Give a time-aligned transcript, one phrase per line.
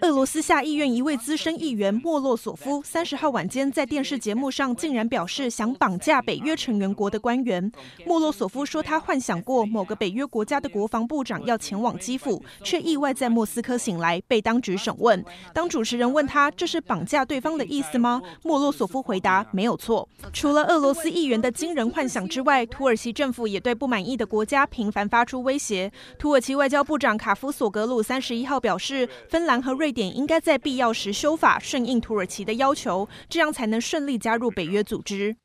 [0.00, 7.70] 俄罗斯下议院一位资深议员莫洛索夫三十号晚间在电视节目上竟然表示想绑架北约成员国的官员。
[8.04, 15.24] 莫洛索夫说他幻想过某个北约国家的国防部长要前往基辅，却意外在莫斯科醒来，被当局审问。
[15.54, 18.20] 当主持人问他这是绑架对方的意思吗？
[18.42, 20.08] 莫洛索夫回答没有错。
[20.32, 25.92] 除了俄罗斯议员的惊人幻想之外，土耳其政府也对不满意的国家频繁发出威胁。
[26.18, 29.08] 土耳其外交部长卡夫索格鲁三十一号表示。
[29.27, 35.35] 芬兰和瑞典应该在必要时修法，顺应土耳其的要求，这样才能顺利加入北约组织。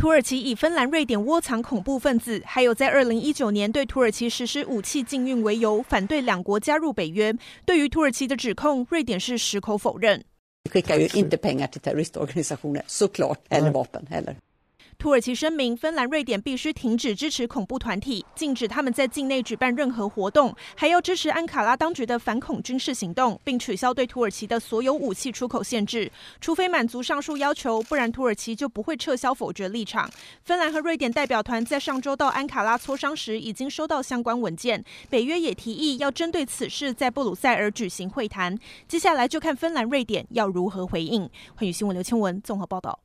[0.00, 7.30] 土耳其以芬兰、瑞典窝藏恐怖分子，还有在二零一九年对土耳其实施武器禁运为由，反对两国加入北约。
[7.66, 10.24] 对于土耳其的指控，瑞典是矢口否认。
[15.00, 30.06] 土耳其声明，芬兰、瑞典必须停止支持恐怖团体，禁止他们在境内举办任何活动，还要支持安卡拉当局的反恐军事行动，并取消对土耳其的所有武器出口限制，除非满足上述要求，不然土耳其就不会撤销否决立场。
[30.44, 34.84] 芬兰和瑞典代表团在上周到安卡拉磋商时，已经收到相关文件。
[35.08, 38.54] 北约也提议要针对此事在布鲁塞尔举行会谈。
[38.86, 41.22] 接下来就看芬兰、瑞典要如何回应。
[41.54, 43.00] 欢迎新闻刘千文综合报道。